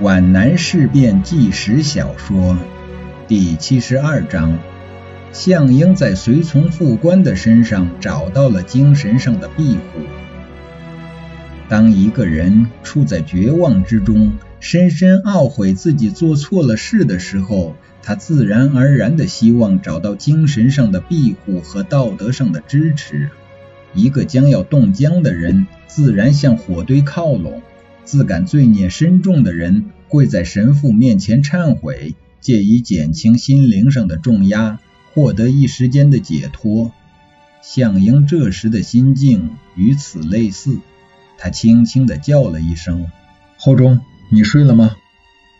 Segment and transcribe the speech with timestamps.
[0.00, 2.56] 皖南事变纪实小说
[3.26, 4.56] 第七十二章：
[5.32, 9.80] 项英在随从副官的身上找到了精神上的庇护。
[11.68, 23.30] 当一个人处在绝望之中，深深懊悔自己做错了事的时候，他自然而然的希望找到精神上的庇护和道德上的支持。
[23.94, 27.62] 一个将要冻僵的人，自然向火堆靠拢。
[28.08, 34.78] 自感罪孽深重的人跪在神父面前忏悔，借以减轻心灵上的重压，
[35.12, 36.90] 获得一时间的解脱。
[37.60, 40.78] 项英这时的心境与此类似，
[41.36, 43.10] 他轻轻的叫了一声
[43.58, 44.96] ：“后中，你睡了吗？”“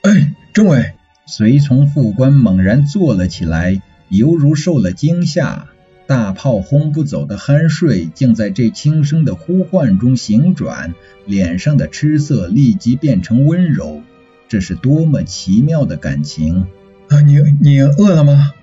[0.00, 0.94] 哎，政委。”
[1.28, 5.66] 随从副官猛然坐了起来，犹如受了惊吓。
[6.08, 10.94] 大炮轰不走的酣睡，竟在这轻声的呼唤中醒转，
[11.26, 14.00] 脸上的痴色立即变成温柔。
[14.48, 16.66] 这是多么奇妙的感情！
[17.08, 18.54] 啊，你你饿了吗？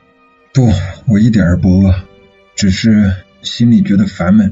[0.56, 0.72] 不，
[1.08, 1.94] 我一点儿不饿，
[2.56, 4.52] 只是心里觉得烦闷。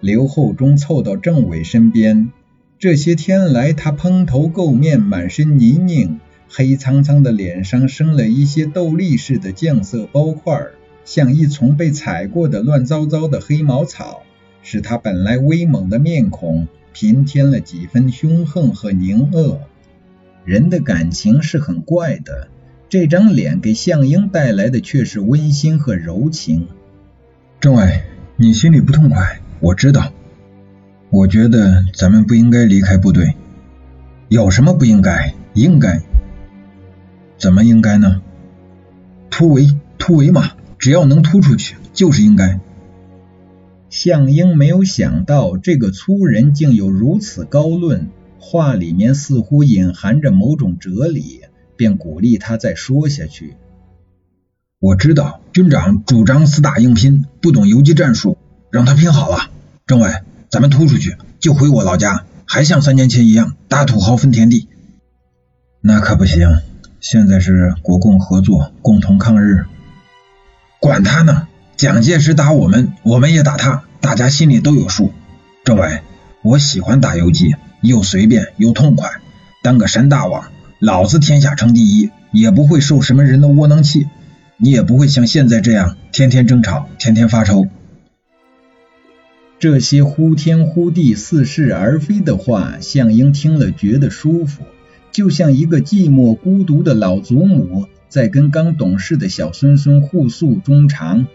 [0.00, 2.30] 刘厚忠凑到政委身边，
[2.78, 10.68] 这些天来，他蓬头垢面，满身泥泞，黑苍苍的脸上生了一些豆粒似的酱色包块。
[11.08, 14.24] 像一丛被踩过的乱糟糟的黑毛草，
[14.62, 19.58] 使他本来威猛的面孔平添了几分凶横和凝恶。
[20.44, 22.48] 人的感情是很怪的，
[22.90, 26.68] 这张脸给向英带来的却是温馨和柔情。
[27.58, 28.02] 政委，
[28.36, 30.12] 你心里不痛快，我知道。
[31.08, 33.34] 我觉得咱们不应该离开部队。
[34.28, 35.32] 有什么不应该？
[35.54, 36.02] 应该。
[37.38, 38.20] 怎么应该呢？
[39.30, 40.50] 突围，突围嘛！
[40.78, 42.60] 只要能突出去，就是应该。
[43.90, 51.40] 向英没有想到这个粗人竟有如此高论，话里面似乎隐含着某种哲理，
[51.76, 53.54] 便鼓励他再说下去。
[54.78, 58.38] 我知道军长主张死打硬拼，不懂游击战术，
[58.70, 59.50] 让他拼好了。
[59.86, 60.10] 政委，
[60.50, 64.68] 咱们突出去就回我老家，还像三年前一样打土豪分田地。
[65.80, 66.60] 那可不行，
[67.00, 69.64] 现在是国共合作，共同抗日。
[70.80, 71.48] 管他呢！
[71.76, 75.12] 蒋介石打我们，我们也打他，大家心里都有数。
[75.64, 76.02] 政委，
[76.42, 79.10] 我喜欢打游击，又随便又痛快。
[79.62, 84.08] 当个山大王，老子天下称第一，也不会受什么人的窝囊气。
[84.56, 87.66] 你也不会像现在这样天天争吵，天天发愁。
[89.60, 94.62] 这些呼天呼地、似是而非的话，向英听了觉得舒服，
[95.10, 97.88] 就像一个寂寞孤独的老祖母。
[98.08, 101.26] 在跟刚懂事的小孙孙互诉衷肠，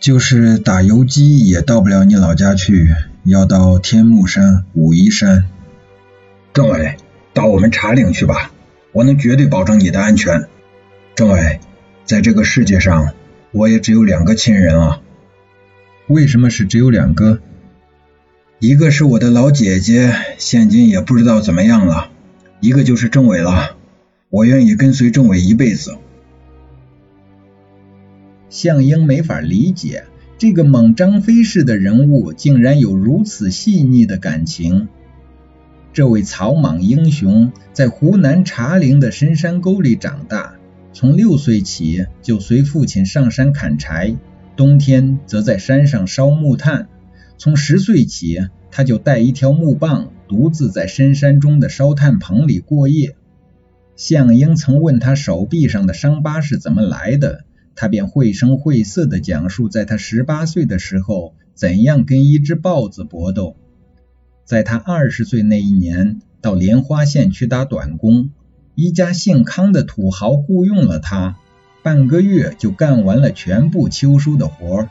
[0.00, 2.88] 就是打游击也到不了你老家去，
[3.24, 5.44] 要到天目山、武夷山。
[6.54, 6.96] 政委，
[7.34, 8.52] 到我们茶岭去吧，
[8.92, 10.48] 我能绝对保证你的安全。
[11.14, 11.60] 政委，
[12.06, 13.12] 在这个世界上，
[13.52, 15.00] 我也只有两个亲人啊。
[16.06, 17.40] 为什么是只有两个？
[18.58, 22.08] 一个是我的老姐姐，现今也不知道怎么样了；
[22.60, 23.75] 一个就是政委了。
[24.28, 25.96] 我愿意跟随政委一辈子。
[28.48, 30.04] 向英没法理解，
[30.36, 34.88] 这个猛张飞式的人物竟然有如此细腻的感情。
[35.92, 40.56] 这位草莽英雄在湖南茶陵的深山沟里长大，
[40.92, 44.16] 从六岁起就随父亲上山砍柴，
[44.56, 46.88] 冬天则在山上烧木炭。
[47.38, 53.14] 从十岁起，他就带一条木棒，独自在深山中的烧炭棚里过夜。
[53.96, 63.56] 向英曾问他手臂上的伤疤是怎么来的，他便绘声绘色地讲述，在他十八岁的时候，怎样跟一只豹子搏斗。
[64.44, 68.30] 在他二十岁那一年，到莲花县去打短工，
[68.74, 71.36] 一家姓康的土豪雇佣了他，
[71.82, 74.88] 半个月就干完了全部秋收的活。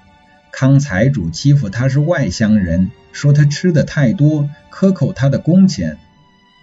[0.51, 5.97] 康财主欺负他是外乡人，说他吃的太多，克扣他的工钱。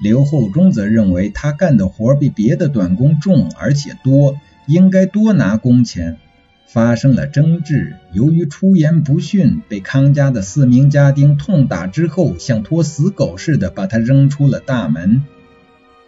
[0.02, 6.16] 刘厚忠则认为他干的活比别的短工重而且多，应该多拿工钱。
[6.66, 15.22] 发生了争执，由于出言不逊，被康家的四名家丁痛打之后，像拖死狗似的把他扔出了大门。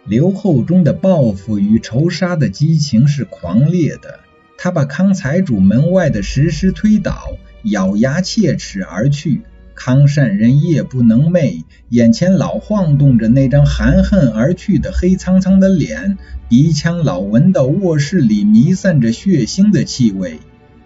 [0.05, 4.19] 刘厚忠的报复与仇杀的激情是狂烈的，
[4.57, 9.43] 他把康财主门外的石狮推倒，咬牙切齿而去。
[9.75, 16.17] 康善人夜不能寐，眼前老晃动着那张含恨而去的黑苍苍的脸，
[16.47, 20.39] 鼻腔老闻到卧室里弥散着血腥的气味。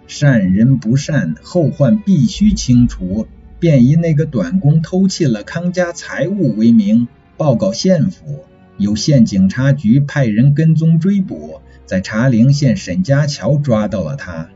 [0.08, 3.28] 善人不善，后患必须清除，
[3.60, 7.06] 便以那个短工偷窃了康家财物为名，
[7.36, 8.40] 报告县府。
[8.76, 14.48] 有县警察局派人跟踪追捕，在茶陵县沈家桥抓到了他。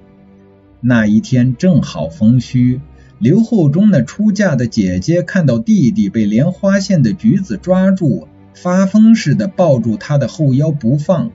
[0.81, 2.81] 那一天正好逢戌，
[3.21, 11.31] 刘厚忠那出嫁的姐姐看到弟弟被莲花县的局子抓住，发疯似的抱住他的后腰不放。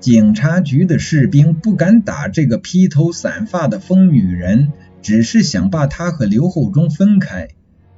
[0.00, 4.72] 警察局的士兵不敢打这个披头散发的疯女人，
[5.02, 7.48] 只是想把她和刘厚忠分开。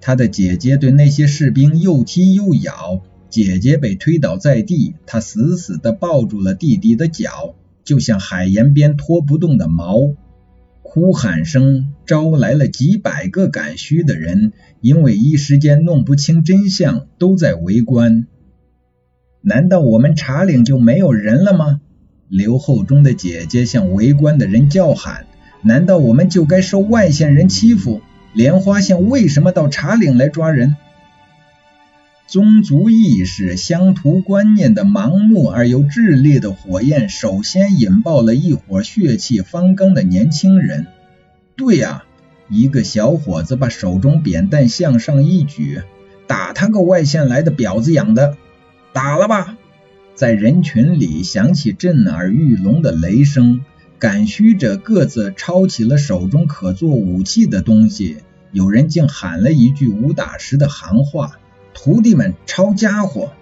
[0.00, 7.54] 他的姐姐对那些士兵又踢又咬，姐姐被推倒在地，她死死地抱住了弟弟的脚，
[7.84, 10.14] 就像海盐边拖不动的锚。
[10.94, 18.29] 呼喊声招来了几百个赶虚的人，因为一时间弄不清真相，都在围观。
[19.41, 21.81] 难道我们茶岭就没有人了吗？
[22.29, 25.26] 刘厚忠的姐姐向围观的人叫喊
[25.62, 28.00] ：“难道我们就该受外县人欺负？”
[28.32, 30.76] 莲花县为什么到茶岭来抓人？
[32.26, 40.87] 宗族意识、乡土观念的盲目而又炽烈的火焰，首先引爆了一伙血气方刚的年轻人。
[41.55, 42.05] 对呀，
[42.49, 45.82] 一个小伙子把手中扁担向上一举
[46.26, 48.37] ：“打他个外县来的婊子养的！”
[48.94, 49.56] 打了吧！
[50.15, 53.61] 在人群里响起震耳欲聋的雷声。
[53.99, 58.17] 赶虚者各自抄起了手中可做武器的东西，
[58.50, 61.38] 有人竟喊了一句武打时的行话
[61.75, 63.32] ：“徒弟们，抄家伙！”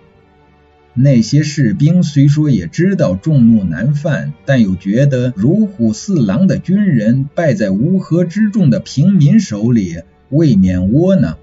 [0.95, 11.39] 那些士兵虽说也知道众怒难犯，但又觉得如虎似狼的军人败在乌合之众的平民手里，未免窝囊。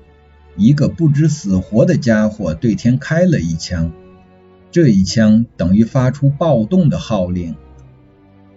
[0.56, 3.92] 一个不知死活的家伙对天开了一枪，
[4.72, 7.56] 这一枪等于发出暴动的号令。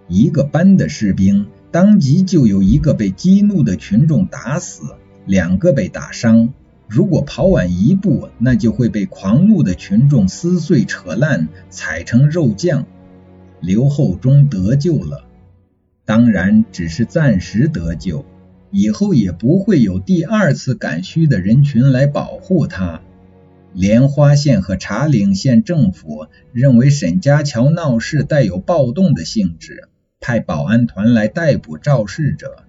[0.08, 4.82] 一个班的士兵，当即就有一个被激怒的群众打死，
[5.24, 6.52] 两个被打伤。
[6.94, 12.84] 如果跑晚一步，那就会被狂怒的群众撕碎、扯烂，踩成肉酱。
[13.60, 15.24] 刘厚忠得救了，
[16.04, 18.26] 当然只是暂时得救，
[18.70, 23.00] 以后也不会有第二次赶圩的人群来保护他。
[23.72, 29.88] 莲花县和茶岭县政府认为沈家桥闹事带有暴动的性质。
[30.20, 32.64] 派保安团来逮捕肇事者。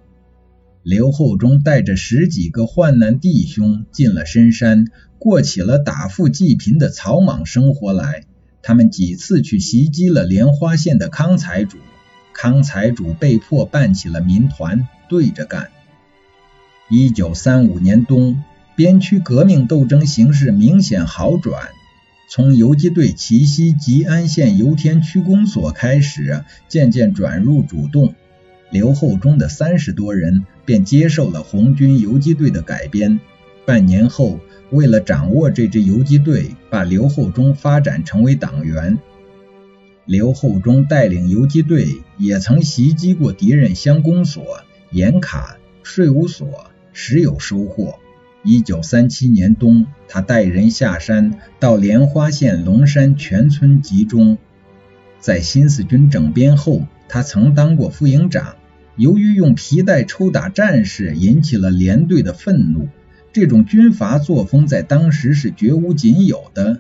[0.84, 4.88] 刘厚忠带着十几个患难弟兄进了深山，
[5.18, 8.26] 过起了打富济贫的草莽生活来。
[8.62, 11.78] 他们几次去袭击了莲花县的康财主，
[12.34, 15.70] 康财主被迫办起了民团，对着干。
[16.90, 18.44] 一九三五年冬，
[18.76, 21.70] 边区革命斗争形势明显好转。
[22.30, 28.16] 从游击队奇袭吉安县油田区公所开始，渐渐转入主动。
[28.70, 33.20] 刘厚忠的三十多人便接受了红军游击队的改编。
[33.66, 34.40] 半年后，
[34.72, 38.98] 为了掌握这支游击队，把刘厚忠发展成为党员。
[40.06, 41.88] 刘厚忠带领游击队
[42.18, 44.44] 也曾袭击过敌人乡公所、
[44.92, 47.96] 盐卡、税务所，时有收获。
[48.44, 54.38] 一九三七年冬，他带人下山，到莲花县龙山全村集中。
[55.22, 58.56] 在新四军整编后，他曾当过副营长。
[58.96, 62.90] 由于用皮带抽打战士，引起了连队的愤怒。
[63.32, 66.80] 这种军阀作风在当时是绝无仅有的。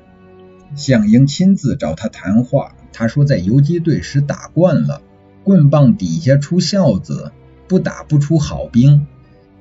[0.75, 5.01] 项英亲自找他谈话，他说在游击队时打惯了，
[5.43, 7.32] 棍棒底下出孝子，
[7.67, 9.08] 不打不出好兵。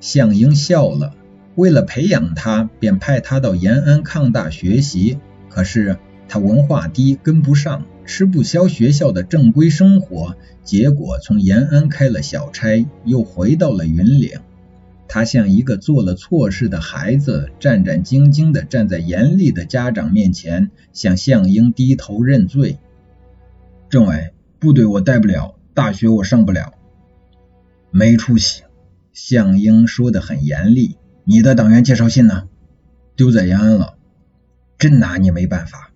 [0.01, 1.15] 项英笑了。
[1.55, 5.19] 为了培养他，便派他到延安抗大学习。
[5.49, 5.99] 可是
[6.33, 10.35] 他文化低，跟不上，吃不消学校的正规生活，
[10.65, 14.41] 结果从延安开了小差，又回到了云岭。
[15.07, 22.79] 他像一个做了错事的孩子，战战兢兢地站在严厉的家长面前，向项英低头认罪。
[23.91, 26.73] 政委，部队我带不了，大学我上不了，
[27.91, 28.63] 没出息。
[29.13, 30.97] 项英说得很严厉。
[31.25, 32.49] 你的党员介绍信呢？
[33.17, 33.97] 丢在延安了，
[34.79, 35.92] 真拿你没办法。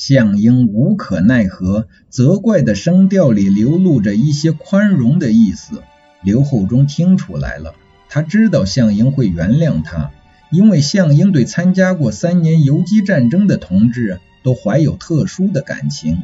[0.00, 5.82] 项英无可奈何，责怪的声调里流露着一些宽容的意思。
[6.22, 7.74] 刘厚忠听出来了，
[8.08, 10.12] 他知道项英会原谅他，
[10.52, 16.22] 因为项英对参加过三年游击战争的同志都怀有特殊的感情。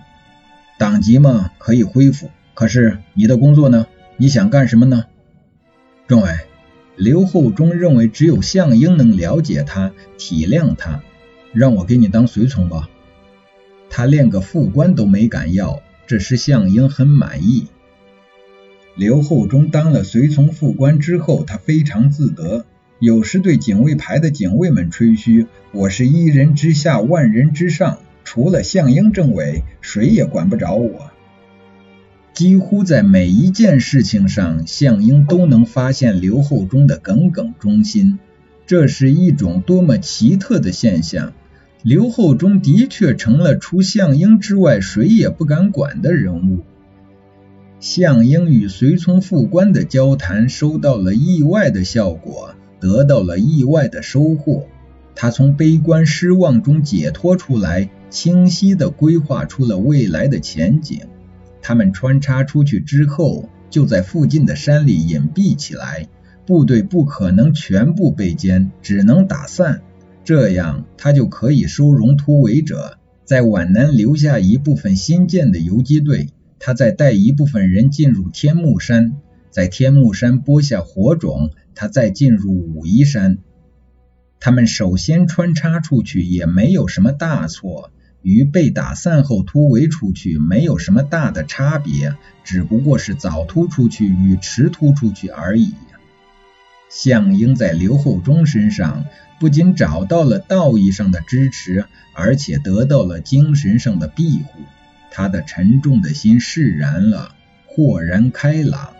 [0.79, 3.89] 党籍嘛，可以恢复，可是你的工作呢？
[4.17, 5.07] 你想干什么呢？
[6.07, 6.31] 政委。
[6.95, 11.03] 刘厚忠认为只有项英能了解他、体谅他，
[11.53, 12.89] 让我给你当随从吧。
[13.91, 17.69] 他连个副官都没敢要，这使项英很满意。
[18.97, 22.65] 刘厚忠当了随从副官之后，他非常自得，
[22.99, 31.11] 有时对警卫排的警卫们吹嘘：“我是一人之下，万人之上。”除了项英政委，谁也管不着我。
[32.33, 38.19] 几乎在每一件事情上，项英都能发现刘厚忠的耿耿忠心，
[38.67, 41.35] 这是一种多么奇特的现象！
[41.85, 46.61] 刘厚忠的确成了除项英之外谁也不敢管的人物。
[47.79, 54.67] 项英与随从副官的交谈收到了意外的效果，得到了意外的收获。
[55.15, 61.01] 他从悲观失望中解脱出来，清晰地规划出了未来的前景。
[61.61, 66.09] 他们穿插出去之后，就在附近的山里隐蔽起来。
[66.47, 69.83] 部队不可能全部被歼，只能打散，
[70.25, 76.31] 这样他就可以收容突围者，在皖南留下一部分新建的游击队。
[76.59, 79.17] 他再带一部分人进入天目山，
[79.51, 83.39] 在天目山播下火种，他再进入武夷山。
[84.41, 87.91] 他们首先穿插出去也没有什么大错。
[88.23, 95.75] 与被打散后突围出去没有什么大的差别，只不过是早突出去与迟突出去而已。
[96.95, 99.05] 项英在刘厚忠身上
[99.41, 104.61] 不仅找到了道义上的支持，而且得到了精神上的庇护，
[105.11, 107.35] 他的沉重的心释然了，
[107.67, 108.95] 豁然开朗。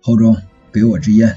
[0.00, 0.36] 厚忠，
[0.72, 1.36] 给我支烟。